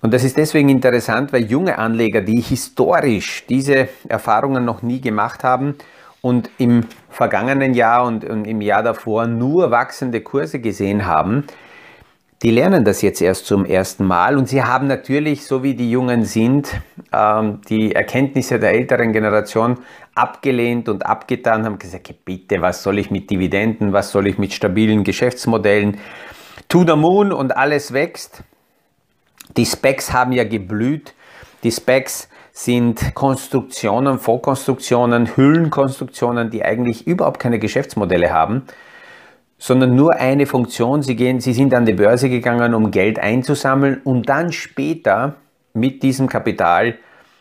Und 0.02 0.14
das 0.14 0.24
ist 0.24 0.38
deswegen 0.38 0.70
interessant, 0.70 1.32
weil 1.32 1.46
junge 1.46 1.78
Anleger, 1.78 2.22
die 2.22 2.42
historisch 2.42 3.46
diese 3.48 3.88
Erfahrungen 4.10 4.66
noch 4.66 4.82
nie 4.82 5.00
gemacht 5.00 5.44
haben 5.44 5.76
und 6.22 6.50
im 6.58 6.86
vergangenen 7.10 7.74
Jahr 7.76 8.06
und 8.06 8.24
im 8.24 8.62
Jahr 8.62 8.82
davor 8.82 9.28
nur 9.28 9.70
wachsende 9.70 10.22
Kurse 10.22 10.60
gesehen 10.60 11.06
haben, 11.06 11.46
die 12.42 12.50
lernen 12.50 12.84
das 12.84 13.04
jetzt 13.04 13.22
erst 13.22 13.46
zum 13.46 13.66
ersten 13.66 14.04
Mal 14.04 14.36
und 14.36 14.50
sie 14.50 14.64
haben 14.64 14.88
natürlich, 14.88 15.46
so 15.46 15.62
wie 15.62 15.76
die 15.76 15.92
Jungen 15.92 16.26
sind, 16.26 16.82
ähm, 17.14 17.62
die 17.70 17.94
Erkenntnisse 17.94 18.58
der 18.58 18.72
älteren 18.72 19.14
Generation 19.14 19.78
abgelehnt 20.16 20.90
und 20.90 21.06
abgetan, 21.06 21.66
haben 21.66 21.78
gesagt, 21.78 22.12
bitte, 22.26 22.60
was 22.60 22.82
soll 22.82 22.98
ich 22.98 23.12
mit 23.12 23.30
Dividenden, 23.30 23.94
was 23.94 24.12
soll 24.12 24.26
ich 24.26 24.40
mit 24.40 24.54
stabilen 24.54 25.04
Geschäftsmodellen? 25.04 25.98
To 26.72 26.86
the 26.88 26.96
moon 26.96 27.34
und 27.34 27.58
alles 27.58 27.92
wächst. 27.92 28.44
Die 29.58 29.66
Specs 29.66 30.14
haben 30.14 30.32
ja 30.32 30.46
geblüht. 30.46 31.14
Die 31.64 31.72
Specs 31.72 32.30
sind 32.54 33.14
Konstruktionen, 33.14 34.20
Vorkonstruktionen, 34.20 35.36
Hüllenkonstruktionen, 35.36 36.50
die 36.50 36.64
eigentlich 36.64 37.06
überhaupt 37.06 37.42
keine 37.42 37.60
Geschäftsmodelle 37.60 38.32
haben 38.32 38.64
sondern 39.58 39.96
nur 39.96 40.16
eine 40.16 40.48
Funktion. 40.48 41.04
Sie, 41.04 41.16
gehen, 41.16 41.40
sie 41.40 41.54
sind 41.54 41.76
an 41.76 41.86
die 41.86 41.94
Börse 41.94 42.30
gegangen, 42.30 42.74
um 42.74 42.90
Geld 42.90 43.20
einzusammeln 43.20 44.02
und 44.04 44.28
dann 44.28 44.52
später 44.52 45.36
mit 45.74 46.02
diesem 46.02 46.28
Kapital 46.28 46.96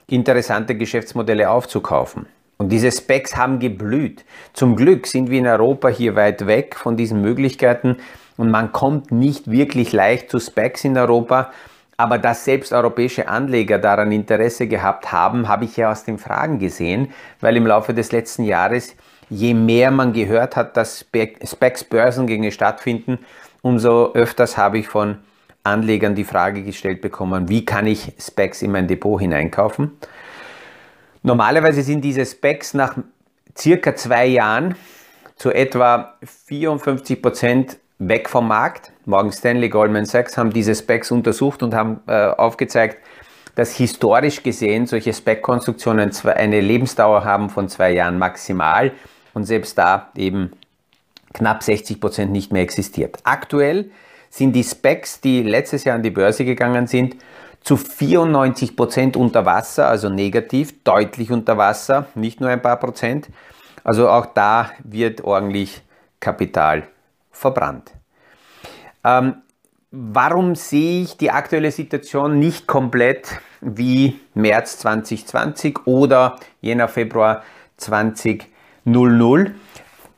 interessante 0.06 0.74
Geschäftsmodelle 0.74 1.48
aufzukaufen. 1.48 2.26
Und 2.58 2.70
diese 2.72 2.92
Specs 2.92 3.38
haben 3.38 3.58
geblüht. 3.58 4.26
Zum 4.52 4.76
Glück 4.76 5.06
sind 5.06 5.30
wir 5.30 5.38
in 5.38 5.46
Europa 5.46 5.88
hier 5.88 6.14
weit 6.14 6.46
weg 6.46 6.76
von 6.76 6.94
diesen 6.94 7.22
Möglichkeiten 7.22 7.96
und 8.40 8.50
man 8.50 8.72
kommt 8.72 9.12
nicht 9.12 9.50
wirklich 9.50 9.92
leicht 9.92 10.30
zu 10.30 10.40
Specs 10.40 10.84
in 10.84 10.96
Europa. 10.96 11.50
Aber 11.98 12.16
dass 12.16 12.46
selbst 12.46 12.72
europäische 12.72 13.28
Anleger 13.28 13.78
daran 13.78 14.12
Interesse 14.12 14.66
gehabt 14.66 15.12
haben, 15.12 15.46
habe 15.46 15.66
ich 15.66 15.76
ja 15.76 15.92
aus 15.92 16.04
den 16.04 16.16
Fragen 16.16 16.58
gesehen, 16.58 17.12
weil 17.42 17.58
im 17.58 17.66
Laufe 17.66 17.92
des 17.92 18.12
letzten 18.12 18.44
Jahres 18.44 18.96
je 19.28 19.52
mehr 19.52 19.90
man 19.90 20.14
gehört 20.14 20.56
hat, 20.56 20.78
dass 20.78 21.04
Specs-Börsengänge 21.44 22.50
stattfinden, 22.50 23.18
umso 23.60 24.14
öfters 24.14 24.56
habe 24.56 24.78
ich 24.78 24.88
von 24.88 25.18
Anlegern 25.62 26.14
die 26.14 26.24
Frage 26.24 26.62
gestellt 26.62 27.02
bekommen, 27.02 27.50
wie 27.50 27.66
kann 27.66 27.86
ich 27.86 28.14
Specs 28.18 28.62
in 28.62 28.72
mein 28.72 28.88
Depot 28.88 29.20
hineinkaufen? 29.20 29.98
Normalerweise 31.22 31.82
sind 31.82 32.00
diese 32.00 32.24
Specs 32.24 32.72
nach 32.72 32.96
circa 33.54 33.94
zwei 33.94 34.24
Jahren 34.24 34.76
zu 35.36 35.50
etwa 35.50 36.14
54 36.46 37.20
Prozent 37.20 37.76
weg 38.00 38.28
vom 38.28 38.48
Markt. 38.48 38.92
Morgan 39.04 39.30
Stanley, 39.30 39.68
Goldman 39.68 40.06
Sachs 40.06 40.36
haben 40.36 40.50
diese 40.50 40.74
Specs 40.74 41.10
untersucht 41.10 41.62
und 41.62 41.74
haben 41.74 42.00
äh, 42.08 42.28
aufgezeigt, 42.28 42.98
dass 43.54 43.76
historisch 43.76 44.42
gesehen 44.42 44.86
solche 44.86 45.12
Spec-Konstruktionen 45.12 46.10
eine 46.24 46.60
Lebensdauer 46.60 47.24
haben 47.24 47.50
von 47.50 47.68
zwei 47.68 47.92
Jahren 47.92 48.18
maximal 48.18 48.92
und 49.34 49.44
selbst 49.44 49.76
da 49.76 50.10
eben 50.16 50.52
knapp 51.34 51.62
60 51.62 52.00
Prozent 52.00 52.32
nicht 52.32 52.52
mehr 52.52 52.62
existiert. 52.62 53.18
Aktuell 53.24 53.90
sind 54.30 54.54
die 54.54 54.64
Specs, 54.64 55.20
die 55.20 55.42
letztes 55.42 55.84
Jahr 55.84 55.96
an 55.96 56.02
die 56.02 56.10
Börse 56.10 56.44
gegangen 56.44 56.86
sind, 56.86 57.16
zu 57.62 57.76
94 57.76 58.76
Prozent 58.76 59.16
unter 59.16 59.44
Wasser, 59.44 59.88
also 59.88 60.08
negativ, 60.08 60.82
deutlich 60.82 61.30
unter 61.30 61.58
Wasser, 61.58 62.06
nicht 62.14 62.40
nur 62.40 62.48
ein 62.48 62.62
paar 62.62 62.78
Prozent. 62.78 63.28
Also 63.84 64.08
auch 64.08 64.26
da 64.26 64.70
wird 64.82 65.22
ordentlich 65.22 65.82
Kapital 66.20 66.84
verbrannt. 67.40 67.92
Ähm, 69.04 69.42
warum 69.90 70.54
sehe 70.54 71.02
ich 71.02 71.16
die 71.16 71.30
aktuelle 71.30 71.72
Situation 71.72 72.38
nicht 72.38 72.66
komplett 72.66 73.40
wie 73.60 74.20
März 74.34 74.78
2020 74.78 75.86
oder 75.86 76.36
Jänner, 76.60 76.88
Februar 76.88 77.42
2020? 77.78 78.46
0,0, 78.86 79.52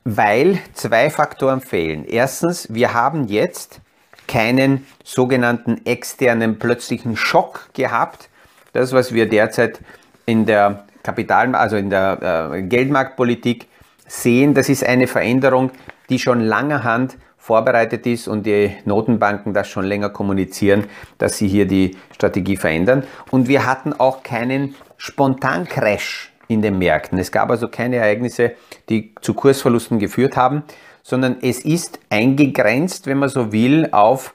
weil 0.04 0.58
zwei 0.74 1.10
Faktoren 1.10 1.60
fehlen. 1.60 2.04
Erstens, 2.04 2.72
wir 2.72 2.94
haben 2.94 3.28
jetzt 3.28 3.80
keinen 4.28 4.86
sogenannten 5.04 5.84
externen 5.84 6.58
plötzlichen 6.58 7.16
Schock 7.16 7.70
gehabt. 7.74 8.28
Das, 8.72 8.92
was 8.92 9.12
wir 9.12 9.28
derzeit 9.28 9.80
in 10.26 10.46
der 10.46 10.84
Kapital, 11.02 11.54
also 11.54 11.76
in 11.76 11.90
der 11.90 12.52
äh, 12.52 12.62
Geldmarktpolitik 12.62 13.66
sehen, 14.06 14.54
das 14.54 14.68
ist 14.68 14.84
eine 14.84 15.06
Veränderung, 15.06 15.70
die 16.12 16.18
schon 16.18 16.40
langerhand 16.40 17.16
vorbereitet 17.38 18.06
ist 18.06 18.28
und 18.28 18.44
die 18.44 18.76
Notenbanken 18.84 19.54
das 19.54 19.66
schon 19.66 19.84
länger 19.84 20.10
kommunizieren, 20.10 20.84
dass 21.16 21.38
sie 21.38 21.48
hier 21.48 21.66
die 21.66 21.96
Strategie 22.14 22.56
verändern. 22.56 23.04
Und 23.30 23.48
wir 23.48 23.64
hatten 23.64 23.94
auch 23.94 24.22
keinen 24.22 24.74
Spontancrash 24.98 26.30
in 26.48 26.60
den 26.60 26.78
Märkten. 26.78 27.18
Es 27.18 27.32
gab 27.32 27.50
also 27.50 27.66
keine 27.66 27.96
Ereignisse, 27.96 28.52
die 28.90 29.14
zu 29.22 29.32
Kursverlusten 29.32 29.98
geführt 29.98 30.36
haben, 30.36 30.64
sondern 31.02 31.38
es 31.40 31.64
ist 31.64 31.98
eingegrenzt, 32.10 33.06
wenn 33.06 33.18
man 33.18 33.30
so 33.30 33.52
will, 33.52 33.88
auf 33.90 34.34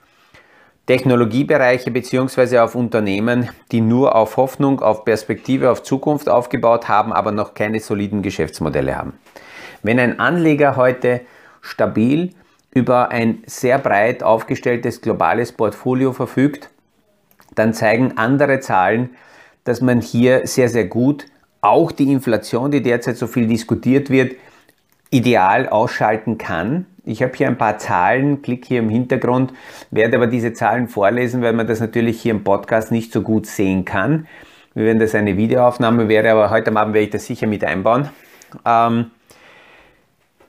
Technologiebereiche 0.87 1.91
bzw. 1.91 2.57
auf 2.57 2.73
Unternehmen, 2.73 3.49
die 3.71 3.81
nur 3.81 4.15
auf 4.15 4.35
Hoffnung, 4.37 4.81
auf 4.81 5.05
Perspektive, 5.05 5.69
auf 5.69 5.83
Zukunft 5.83 6.27
aufgebaut 6.27 6.89
haben, 6.89 7.13
aber 7.13 7.31
noch 7.31 7.53
keine 7.53 7.79
soliden 7.81 8.23
Geschäftsmodelle 8.23 8.97
haben. 8.97 9.13
Wenn 9.83 9.99
ein 9.99 10.19
Anleger 10.19 10.75
heute 10.75 11.21
stabil 11.67 12.33
über 12.71 13.11
ein 13.11 13.43
sehr 13.45 13.79
breit 13.79 14.23
aufgestelltes 14.23 15.01
globales 15.01 15.51
Portfolio 15.51 16.13
verfügt, 16.13 16.69
dann 17.55 17.73
zeigen 17.73 18.17
andere 18.17 18.59
Zahlen, 18.59 19.11
dass 19.63 19.81
man 19.81 20.01
hier 20.01 20.47
sehr, 20.47 20.69
sehr 20.69 20.85
gut 20.85 21.25
auch 21.61 21.91
die 21.91 22.11
Inflation, 22.11 22.71
die 22.71 22.81
derzeit 22.81 23.17
so 23.17 23.27
viel 23.27 23.47
diskutiert 23.47 24.09
wird, 24.09 24.35
ideal 25.09 25.69
ausschalten 25.69 26.37
kann, 26.37 26.85
Ich 27.05 27.23
habe 27.23 27.31
hier 27.35 27.47
ein 27.47 27.57
paar 27.57 27.77
Zahlen, 27.77 28.41
klick 28.41 28.65
hier 28.65 28.79
im 28.79 28.89
Hintergrund, 28.89 29.53
werde 29.91 30.17
aber 30.17 30.27
diese 30.27 30.51
Zahlen 30.51 30.89
vorlesen, 30.89 31.41
weil 31.41 31.53
man 31.53 31.65
das 31.65 31.79
natürlich 31.79 32.21
hier 32.21 32.31
im 32.31 32.43
Podcast 32.43 32.91
nicht 32.91 33.13
so 33.13 33.21
gut 33.21 33.45
sehen 33.45 33.85
kann. 33.85 34.27
Wir 34.73 34.83
werden 34.85 34.99
das 34.99 35.15
eine 35.15 35.37
Videoaufnahme 35.37 36.09
wäre, 36.09 36.29
aber 36.31 36.49
heute 36.49 36.75
Abend 36.75 36.93
werde 36.93 37.05
ich 37.05 37.11
das 37.11 37.25
sicher 37.25 37.47
mit 37.47 37.63
einbauen. 37.63 38.09
Ähm, 38.65 39.11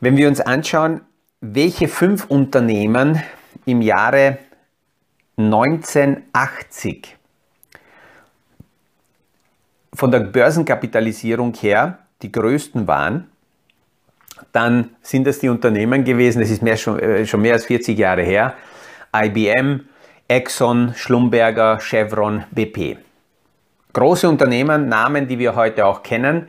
wenn 0.00 0.16
wir 0.16 0.26
uns 0.26 0.40
anschauen, 0.40 1.02
welche 1.40 1.88
fünf 1.88 2.26
Unternehmen 2.26 3.22
im 3.64 3.80
Jahre 3.80 4.38
1980 5.36 7.16
von 9.92 10.10
der 10.10 10.20
Börsenkapitalisierung 10.20 11.54
her 11.54 12.00
die 12.22 12.32
größten 12.32 12.86
waren, 12.88 13.30
dann 14.52 14.90
sind 15.02 15.26
das 15.26 15.38
die 15.38 15.48
Unternehmen 15.48 16.04
gewesen, 16.04 16.40
das 16.40 16.50
ist 16.50 16.62
mehr, 16.62 16.76
schon, 16.76 16.98
äh, 16.98 17.26
schon 17.26 17.40
mehr 17.40 17.54
als 17.54 17.66
40 17.66 17.96
Jahre 17.96 18.22
her, 18.22 18.54
IBM, 19.14 19.88
Exxon, 20.26 20.92
Schlumberger, 20.94 21.78
Chevron, 21.80 22.44
BP. 22.50 22.98
Große 23.92 24.28
Unternehmen, 24.28 24.88
Namen, 24.88 25.26
die 25.28 25.38
wir 25.38 25.54
heute 25.54 25.86
auch 25.86 26.02
kennen, 26.02 26.48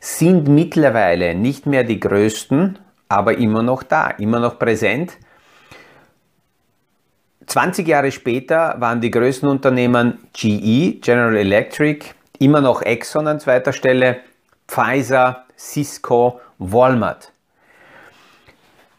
sind 0.00 0.48
mittlerweile 0.48 1.34
nicht 1.34 1.66
mehr 1.66 1.84
die 1.84 1.98
größten, 1.98 2.78
aber 3.08 3.38
immer 3.38 3.62
noch 3.62 3.82
da, 3.82 4.08
immer 4.08 4.40
noch 4.40 4.58
präsent. 4.58 5.18
20 7.46 7.88
Jahre 7.88 8.12
später 8.12 8.76
waren 8.78 9.00
die 9.00 9.10
größten 9.10 9.48
Unternehmen 9.48 10.18
GE, 10.34 11.00
General 11.00 11.36
Electric, 11.36 12.06
immer 12.38 12.60
noch 12.60 12.82
Exxon 12.82 13.26
an 13.26 13.40
zweiter 13.40 13.72
Stelle, 13.72 14.20
Pfizer, 14.66 15.46
Cisco, 15.56 16.40
Walmart. 16.58 17.32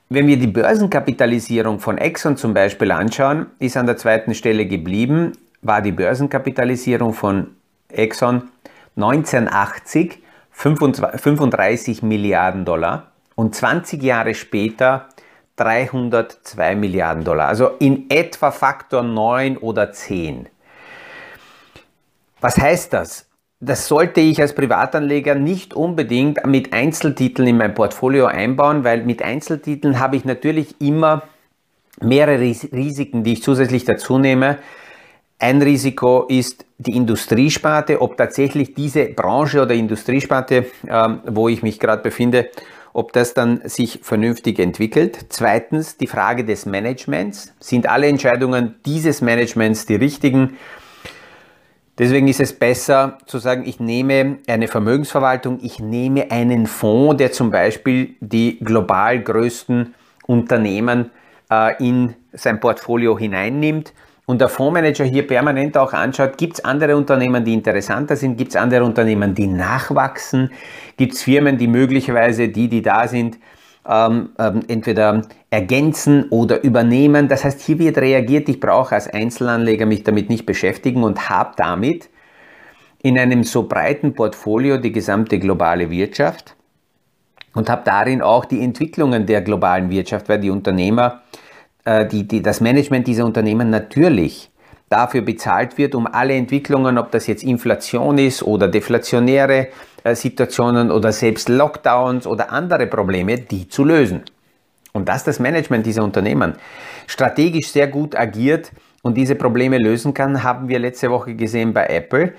Wenn 0.09 0.25
wir 0.25 0.37
die 0.37 0.47
Börsenkapitalisierung 0.47 1.79
von 1.79 1.99
Exxon 1.99 2.35
zum 2.35 2.55
Beispiel 2.55 2.91
anschauen, 2.91 3.45
ist 3.59 3.77
an 3.77 3.85
der 3.85 3.97
zweiten 3.97 4.33
Stelle 4.33 4.65
geblieben, 4.65 5.33
war 5.61 5.83
die 5.83 5.91
Börsenkapitalisierung 5.91 7.13
von 7.13 7.55
Exxon 7.89 8.49
1980 8.95 10.23
35 10.51 12.01
Milliarden 12.01 12.65
Dollar 12.65 13.08
und 13.39 13.55
20 13.55 14.03
Jahre 14.03 14.33
später 14.33 15.07
302 15.55 16.75
Milliarden 16.75 17.23
Dollar. 17.23 17.47
Also 17.47 17.69
in 17.79 18.09
etwa 18.09 18.51
Faktor 18.51 19.01
9 19.01 19.55
oder 19.57 19.93
10. 19.93 20.49
Was 22.41 22.57
heißt 22.57 22.91
das? 22.91 23.29
das 23.61 23.89
sollte 23.89 24.21
ich 24.21 24.39
als 24.41 24.55
Privatanleger 24.55 25.35
nicht 25.35 25.73
unbedingt 25.73 26.45
mit 26.47 26.71
Einzeltiteln 26.71 27.47
in 27.47 27.57
mein 27.57 27.73
Portfolio 27.73 28.25
einbauen, 28.25 28.85
weil 28.85 29.03
mit 29.03 29.21
Einzeltiteln 29.21 29.99
habe 29.99 30.15
ich 30.15 30.23
natürlich 30.23 30.79
immer 30.79 31.23
mehrere 32.01 32.39
Risiken, 32.39 33.25
die 33.25 33.33
ich 33.33 33.43
zusätzlich 33.43 33.83
dazu 33.83 34.17
nehme. 34.17 34.59
Ein 35.39 35.61
Risiko 35.61 36.25
ist 36.29 36.65
die 36.77 36.95
Industriesparte, 36.95 38.01
ob 38.01 38.15
tatsächlich 38.15 38.75
diese 38.75 39.05
Branche 39.05 39.61
oder 39.61 39.73
Industriesparte, 39.73 40.67
ähm, 40.87 41.19
wo 41.25 41.49
ich 41.49 41.61
mich 41.61 41.79
gerade 41.79 42.01
befinde, 42.01 42.49
ob 42.93 43.13
das 43.13 43.33
dann 43.33 43.61
sich 43.65 43.99
vernünftig 44.01 44.59
entwickelt. 44.59 45.27
Zweitens 45.29 45.97
die 45.97 46.07
Frage 46.07 46.45
des 46.45 46.65
Managements. 46.65 47.53
Sind 47.59 47.87
alle 47.87 48.07
Entscheidungen 48.07 48.75
dieses 48.85 49.21
Managements 49.21 49.85
die 49.85 49.95
richtigen? 49.95 50.57
Deswegen 51.97 52.29
ist 52.29 52.39
es 52.39 52.57
besser 52.57 53.17
zu 53.25 53.39
sagen, 53.39 53.63
ich 53.65 53.79
nehme 53.81 54.37
eine 54.47 54.69
Vermögensverwaltung, 54.69 55.59
ich 55.61 55.79
nehme 55.79 56.31
einen 56.31 56.65
Fonds, 56.65 57.17
der 57.17 57.33
zum 57.33 57.51
Beispiel 57.51 58.15
die 58.21 58.59
global 58.59 59.21
größten 59.21 59.93
Unternehmen 60.25 61.11
äh, 61.51 61.75
in 61.85 62.15
sein 62.31 62.61
Portfolio 62.61 63.17
hineinnimmt 63.17 63.93
und 64.29 64.39
der 64.39 64.47
Fondsmanager 64.47 65.05
hier 65.05 65.25
permanent 65.25 65.75
auch 65.75 65.91
anschaut, 65.91 66.37
gibt 66.37 66.53
es 66.53 66.63
andere 66.63 66.95
Unternehmen, 66.95 67.43
die 67.43 67.51
interessanter 67.51 68.15
sind, 68.15 68.37
gibt 68.37 68.51
es 68.51 68.55
andere 68.55 68.83
Unternehmen, 68.83 69.33
die 69.33 69.47
nachwachsen, 69.47 70.51
gibt 70.97 71.15
es 71.15 71.23
Firmen, 71.23 71.57
die 71.57 71.65
möglicherweise 71.65 72.47
die, 72.47 72.67
die 72.67 72.83
da 72.83 73.07
sind, 73.07 73.39
ähm, 73.87 74.29
ähm, 74.37 74.59
entweder 74.67 75.23
ergänzen 75.49 76.29
oder 76.29 76.63
übernehmen. 76.63 77.27
Das 77.27 77.43
heißt, 77.43 77.59
hier 77.61 77.79
wird 77.79 77.97
reagiert, 77.97 78.47
ich 78.49 78.59
brauche 78.59 78.93
als 78.93 79.07
Einzelanleger 79.07 79.87
mich 79.87 80.03
damit 80.03 80.29
nicht 80.29 80.45
beschäftigen 80.45 81.01
und 81.01 81.31
habe 81.31 81.53
damit 81.57 82.07
in 83.01 83.17
einem 83.17 83.43
so 83.43 83.63
breiten 83.63 84.13
Portfolio 84.13 84.77
die 84.77 84.91
gesamte 84.91 85.39
globale 85.39 85.89
Wirtschaft 85.89 86.55
und 87.55 87.67
habe 87.67 87.81
darin 87.83 88.21
auch 88.21 88.45
die 88.45 88.63
Entwicklungen 88.63 89.25
der 89.25 89.41
globalen 89.41 89.89
Wirtschaft, 89.89 90.29
weil 90.29 90.39
die 90.39 90.51
Unternehmer, 90.51 91.23
äh, 91.85 92.05
die, 92.05 92.27
die, 92.27 92.41
das 92.41 92.61
Management 92.61 93.07
dieser 93.07 93.25
Unternehmen 93.25 93.69
natürlich 93.69 94.49
dafür 94.89 95.21
bezahlt 95.21 95.77
wird, 95.77 95.95
um 95.95 96.07
alle 96.07 96.33
Entwicklungen, 96.35 96.97
ob 96.97 97.11
das 97.11 97.27
jetzt 97.27 97.43
Inflation 97.43 98.17
ist 98.17 98.43
oder 98.43 98.67
deflationäre 98.67 99.67
äh, 100.03 100.15
Situationen 100.15 100.91
oder 100.91 101.11
selbst 101.11 101.49
Lockdowns 101.49 102.25
oder 102.25 102.51
andere 102.51 102.87
Probleme, 102.87 103.37
die 103.37 103.69
zu 103.69 103.83
lösen. 103.83 104.23
Und 104.91 105.07
dass 105.07 105.23
das 105.23 105.39
Management 105.39 105.85
dieser 105.85 106.03
Unternehmen 106.03 106.55
strategisch 107.07 107.69
sehr 107.69 107.87
gut 107.87 108.15
agiert 108.15 108.71
und 109.01 109.15
diese 109.15 109.35
Probleme 109.35 109.77
lösen 109.77 110.13
kann, 110.13 110.43
haben 110.43 110.67
wir 110.67 110.79
letzte 110.79 111.09
Woche 111.11 111.35
gesehen 111.35 111.73
bei 111.73 111.85
Apple. 111.85 112.33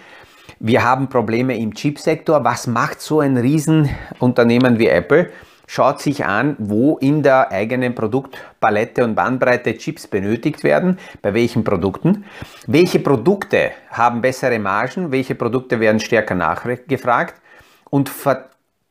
Wir 0.58 0.84
haben 0.84 1.08
Probleme 1.08 1.56
im 1.56 1.72
Chipsektor. 1.72 2.44
Was 2.44 2.66
macht 2.66 3.00
so 3.00 3.20
ein 3.20 3.36
Riesenunternehmen 3.36 4.78
wie 4.78 4.88
Apple? 4.88 5.30
Schaut 5.72 6.00
sich 6.00 6.24
an, 6.24 6.56
wo 6.58 6.98
in 6.98 7.22
der 7.22 7.52
eigenen 7.52 7.94
Produktpalette 7.94 9.04
und 9.04 9.14
Bandbreite 9.14 9.78
Chips 9.78 10.08
benötigt 10.08 10.64
werden, 10.64 10.98
bei 11.22 11.32
welchen 11.32 11.62
Produkten. 11.62 12.24
Welche 12.66 12.98
Produkte 12.98 13.70
haben 13.90 14.20
bessere 14.20 14.58
Margen, 14.58 15.12
welche 15.12 15.36
Produkte 15.36 15.78
werden 15.78 16.00
stärker 16.00 16.34
nachgefragt? 16.34 17.40
Und 17.88 18.10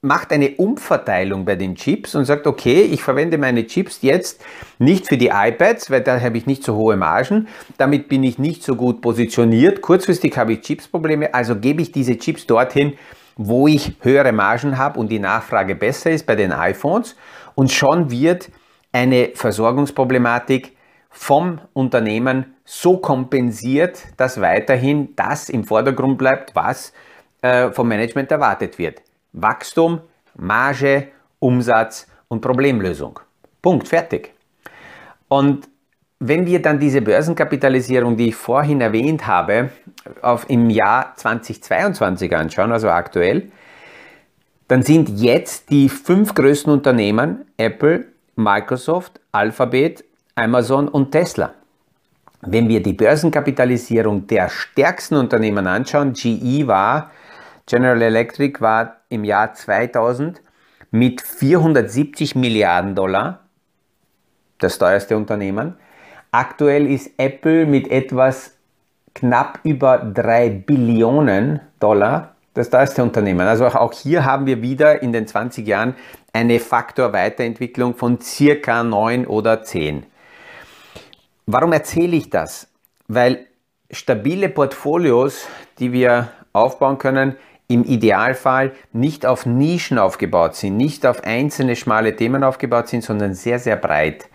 macht 0.02 0.32
eine 0.32 0.52
Umverteilung 0.52 1.44
bei 1.44 1.58
den 1.58 1.76
Chips 1.76 2.16
und 2.16 2.24
sagt, 2.24 2.48
okay, 2.48 2.84
ich 2.84 3.04
verwende 3.04 3.38
meine 3.38 3.68
Chips 3.68 4.00
jetzt 4.02 4.42
nicht 4.78 5.10
für 5.10 5.18
die 5.18 5.32
iPads, 5.34 5.92
weil 5.92 6.00
da 6.00 6.22
habe 6.22 6.38
ich 6.38 6.46
nicht 6.46 6.64
so 6.64 6.78
hohe 6.78 6.96
Margen, 6.96 7.50
damit 7.78 8.08
bin 8.08 8.24
ich 8.24 8.40
nicht 8.40 8.64
so 8.64 8.78
gut 8.78 9.02
positioniert, 9.02 9.82
kurzfristig 9.82 10.38
habe 10.38 10.54
ich 10.54 10.62
Chipsprobleme, 10.62 11.34
also 11.34 11.58
gebe 11.58 11.82
ich 11.82 11.92
diese 11.92 12.18
Chips 12.18 12.48
dorthin, 12.48 12.94
wo 13.42 13.70
ich 13.70 13.94
höhere 14.02 14.34
Margen 14.34 14.78
habe 14.78 15.00
und 15.00 15.08
die 15.08 15.18
Nachfrage 15.18 15.74
besser 15.74 16.12
ist 16.12 16.26
bei 16.26 16.36
den 16.36 16.52
iPhones 16.52 17.16
und 17.56 17.72
schon 17.72 18.12
wird 18.12 18.52
eine 18.92 19.30
Versorgungsproblematik 19.34 20.76
vom 21.10 21.62
Unternehmen 21.72 22.58
so 22.66 22.98
kompensiert, 22.98 24.04
dass 24.18 24.42
weiterhin 24.42 25.16
das 25.16 25.48
im 25.48 25.64
Vordergrund 25.64 26.18
bleibt, 26.18 26.54
was 26.54 26.92
äh, 27.42 27.72
vom 27.72 27.88
Management 27.88 28.30
erwartet 28.30 28.78
wird. 28.78 29.02
Wachstum, 29.32 30.02
Marge, 30.36 31.08
Umsatz 31.40 32.08
und 32.28 32.42
Problemlösung. 32.42 33.22
Punkt, 33.62 33.88
fertig. 33.88 34.34
Und 35.30 35.70
wenn 36.20 36.46
wir 36.46 36.62
dann 36.62 36.80
diese 36.80 37.02
Börsenkapitalisierung, 37.02 38.18
die 38.18 38.30
ich 38.30 38.36
vorhin 38.36 38.82
erwähnt 38.82 39.26
habe, 39.26 39.70
auf 40.22 40.50
im 40.50 40.70
Jahr 40.70 41.14
2022 41.16 42.36
anschauen, 42.36 42.72
also 42.72 42.90
aktuell, 42.90 43.52
dann 44.68 44.84
sind 44.84 45.10
jetzt 45.10 45.70
die 45.72 45.90
fünf 45.90 46.36
größten 46.36 46.72
Unternehmen 46.72 47.46
Apple, 47.58 48.06
Microsoft, 48.36 49.20
Alphabet, 49.32 50.04
Amazon 50.36 50.88
und 50.88 51.12
Tesla. 51.12 51.54
Wenn 52.42 52.70
wir 52.70 52.82
die 52.82 52.94
Börsenkapitalisierung 52.94 54.28
der 54.28 54.50
stärksten 54.50 55.16
Unternehmen 55.16 55.68
anschauen, 55.68 56.14
GE 56.14 56.68
war 56.68 57.12
General 57.70 58.02
Electric 58.02 58.62
war 58.62 59.02
im 59.10 59.24
Jahr 59.24 59.54
2000 59.54 60.42
mit 60.90 61.22
470 61.22 62.36
Milliarden 62.36 62.96
Dollar 62.96 63.42
das 64.58 64.80
teuerste 64.80 65.16
Unternehmen. 65.16 65.76
Aktuell 66.32 66.86
ist 66.86 67.12
Apple 67.18 67.66
mit 67.66 67.90
etwas 67.90 68.56
knapp 69.16 69.60
über 69.64 69.98
3 69.98 70.50
Billionen 70.50 71.60
Dollar 71.80 72.36
das 72.54 72.70
teuerste 72.70 73.02
Unternehmen. 73.02 73.48
Also 73.48 73.66
auch 73.66 73.94
hier 73.94 74.26
haben 74.26 74.46
wir 74.46 74.62
wieder 74.62 75.02
in 75.02 75.12
den 75.12 75.26
20 75.26 75.66
Jahren 75.66 75.96
eine 76.32 76.60
Faktorweiterentwicklung 76.60 77.96
von 77.96 78.22
circa 78.22 78.84
9 78.84 79.26
oder 79.26 79.64
10. 79.64 80.06
Warum 81.48 81.74
erzähle 81.74 82.16
ich 82.16 82.30
das? 82.30 82.68
Weil 83.08 83.48
stabile 83.90 84.50
Portfolios, 84.50 85.48
die 85.80 85.92
wir 85.94 86.30
aufbauen 86.54 87.00
können, 87.00 87.38
im 87.68 87.84
Idealfall 87.84 88.74
nicht 88.94 89.26
auf 89.26 89.48
Nischen 89.48 89.98
aufgebaut 89.98 90.56
sind, 90.56 90.78
nicht 90.78 91.08
auf 91.08 91.24
einzelne 91.24 91.76
schmale 91.76 92.16
Themen 92.16 92.44
aufgebaut 92.44 92.88
sind, 92.88 93.04
sondern 93.04 93.34
sehr, 93.34 93.58
sehr 93.58 93.78
breit. 93.78 94.28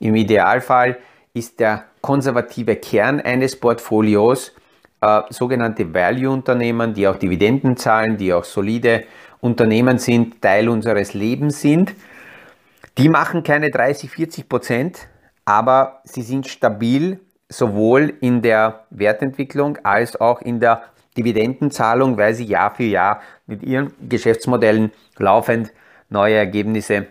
Im 0.00 0.16
Idealfall 0.16 0.98
ist 1.36 1.60
der 1.60 1.84
konservative 2.00 2.76
Kern 2.76 3.20
eines 3.20 3.60
Portfolios 3.60 4.52
äh, 5.02 5.20
sogenannte 5.28 5.92
Value-Unternehmen, 5.92 6.94
die 6.94 7.06
auch 7.06 7.16
Dividenden 7.16 7.76
zahlen, 7.76 8.16
die 8.16 8.32
auch 8.32 8.44
solide 8.44 9.04
Unternehmen 9.40 9.98
sind, 9.98 10.40
Teil 10.40 10.70
unseres 10.70 11.12
Lebens 11.12 11.60
sind. 11.60 11.94
Die 12.96 13.10
machen 13.10 13.42
keine 13.42 13.70
30, 13.70 14.10
40 14.10 14.48
Prozent, 14.48 15.08
aber 15.44 16.00
sie 16.04 16.22
sind 16.22 16.46
stabil 16.48 17.20
sowohl 17.50 18.14
in 18.20 18.40
der 18.40 18.86
Wertentwicklung 18.88 19.78
als 19.84 20.18
auch 20.18 20.40
in 20.40 20.58
der 20.58 20.84
Dividendenzahlung, 21.18 22.16
weil 22.16 22.32
sie 22.34 22.44
Jahr 22.44 22.74
für 22.74 22.84
Jahr 22.84 23.20
mit 23.46 23.62
ihren 23.62 23.92
Geschäftsmodellen 24.08 24.90
laufend 25.18 25.72
neue 26.08 26.36
Ergebnisse 26.36 27.06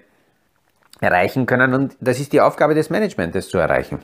erreichen 1.00 1.46
können. 1.46 1.74
Und 1.74 1.96
das 2.00 2.20
ist 2.20 2.34
die 2.34 2.42
Aufgabe 2.42 2.74
des 2.74 2.90
Managements, 2.90 3.34
das 3.34 3.50
zu 3.50 3.60
erreichen. 3.60 4.00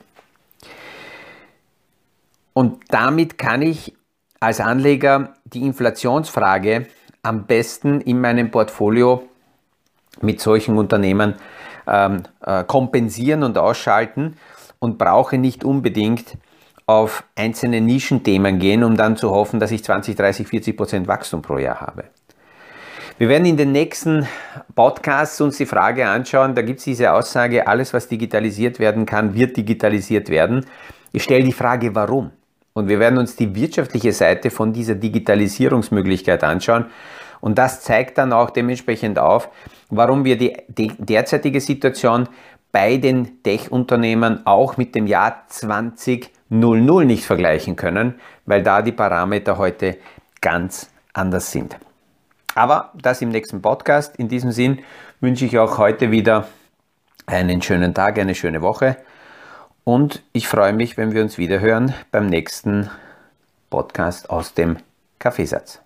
Und 2.54 2.80
damit 2.88 3.38
kann 3.38 3.62
ich 3.62 3.94
als 4.40 4.60
Anleger 4.60 5.34
die 5.44 5.62
Inflationsfrage 5.62 6.86
am 7.22 7.46
besten 7.46 8.00
in 8.00 8.20
meinem 8.20 8.50
Portfolio 8.50 9.28
mit 10.20 10.40
solchen 10.40 10.76
Unternehmen 10.76 11.34
ähm, 11.86 12.24
äh, 12.40 12.64
kompensieren 12.64 13.42
und 13.42 13.56
ausschalten 13.56 14.36
und 14.78 14.98
brauche 14.98 15.38
nicht 15.38 15.64
unbedingt 15.64 16.36
auf 16.86 17.24
einzelne 17.36 17.80
Nischenthemen 17.80 18.58
gehen, 18.58 18.82
um 18.82 18.96
dann 18.96 19.16
zu 19.16 19.30
hoffen, 19.30 19.60
dass 19.60 19.70
ich 19.70 19.84
20, 19.84 20.16
30, 20.16 20.48
40 20.48 20.76
Prozent 20.76 21.08
Wachstum 21.08 21.40
pro 21.40 21.58
Jahr 21.58 21.80
habe. 21.80 22.04
Wir 23.18 23.28
werden 23.28 23.44
in 23.44 23.56
den 23.56 23.72
nächsten 23.72 24.26
Podcasts 24.74 25.40
uns 25.40 25.56
die 25.58 25.66
Frage 25.66 26.08
anschauen, 26.08 26.54
da 26.54 26.62
gibt 26.62 26.80
es 26.80 26.84
diese 26.84 27.12
Aussage, 27.12 27.66
alles 27.68 27.94
was 27.94 28.08
digitalisiert 28.08 28.80
werden 28.80 29.06
kann, 29.06 29.34
wird 29.34 29.56
digitalisiert 29.56 30.28
werden. 30.28 30.66
Ich 31.12 31.22
stelle 31.22 31.44
die 31.44 31.52
Frage, 31.52 31.94
warum? 31.94 32.32
Und 32.74 32.88
wir 32.88 32.98
werden 32.98 33.18
uns 33.18 33.36
die 33.36 33.54
wirtschaftliche 33.54 34.12
Seite 34.12 34.50
von 34.50 34.72
dieser 34.72 34.94
Digitalisierungsmöglichkeit 34.94 36.42
anschauen. 36.42 36.86
Und 37.40 37.58
das 37.58 37.82
zeigt 37.82 38.18
dann 38.18 38.32
auch 38.32 38.50
dementsprechend 38.50 39.18
auf, 39.18 39.48
warum 39.90 40.24
wir 40.24 40.38
die, 40.38 40.56
die 40.68 40.92
derzeitige 40.98 41.60
Situation 41.60 42.28
bei 42.70 42.96
den 42.96 43.42
Tech-Unternehmen 43.42 44.46
auch 44.46 44.76
mit 44.76 44.94
dem 44.94 45.06
Jahr 45.06 45.44
2000 45.48 46.30
nicht 46.50 47.24
vergleichen 47.24 47.76
können, 47.76 48.14
weil 48.46 48.62
da 48.62 48.82
die 48.82 48.92
Parameter 48.92 49.58
heute 49.58 49.98
ganz 50.40 50.90
anders 51.12 51.50
sind. 51.50 51.76
Aber 52.54 52.92
das 52.94 53.22
im 53.22 53.30
nächsten 53.30 53.62
Podcast. 53.62 54.16
In 54.16 54.28
diesem 54.28 54.52
Sinn 54.52 54.80
wünsche 55.20 55.46
ich 55.46 55.58
auch 55.58 55.78
heute 55.78 56.10
wieder 56.10 56.48
einen 57.26 57.62
schönen 57.62 57.94
Tag, 57.94 58.18
eine 58.18 58.34
schöne 58.34 58.60
Woche 58.60 58.96
und 59.84 60.22
ich 60.32 60.48
freue 60.48 60.72
mich, 60.72 60.96
wenn 60.96 61.12
wir 61.12 61.22
uns 61.22 61.38
wieder 61.38 61.60
hören 61.60 61.94
beim 62.10 62.26
nächsten 62.26 62.90
Podcast 63.70 64.30
aus 64.30 64.54
dem 64.54 64.76
Kaffeesatz. 65.18 65.80